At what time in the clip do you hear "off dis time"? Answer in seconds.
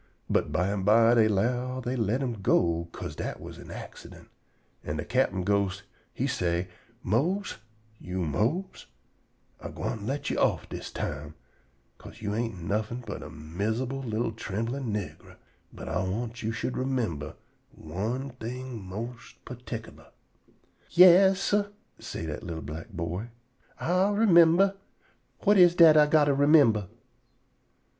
10.39-11.35